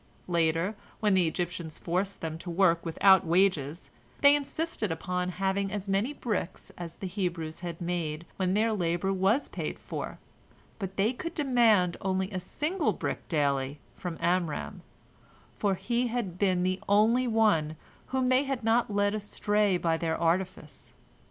Later, 0.27 0.73
when 0.99 1.13
the 1.13 1.27
Egyptians 1.27 1.77
forced 1.77 2.21
them 2.21 2.39
to 2.39 2.49
work 2.49 2.83
without 2.83 3.23
wages, 3.23 3.91
they 4.21 4.35
insisted 4.35 4.91
upon 4.91 5.29
having 5.37 5.71
as 5.71 5.87
many 5.87 6.11
bricks 6.11 6.71
as 6.75 6.95
the 6.95 7.05
Hebrews 7.05 7.59
had 7.59 7.79
made 7.79 8.25
when 8.37 8.55
their 8.55 8.73
labor 8.73 9.13
was 9.13 9.47
paid 9.47 9.77
for, 9.77 10.17
but 10.79 10.97
they 10.97 11.13
could 11.13 11.35
demand 11.35 11.97
only 12.01 12.31
a 12.31 12.39
single 12.39 12.93
brick 12.93 13.27
daily 13.27 13.77
from 13.95 14.17
Amram, 14.19 14.81
for 15.59 15.75
he 15.75 16.07
had 16.07 16.39
been 16.39 16.63
the 16.63 16.79
only 16.89 17.27
one 17.27 17.75
whom 18.07 18.29
they 18.29 18.45
had 18.45 18.63
not 18.63 18.91
led 18.91 19.13
astray 19.13 19.77
by 19.77 19.97
their 19.97 20.17
artifice. 20.19 20.93